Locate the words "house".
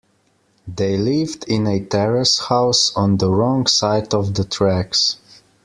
2.47-2.91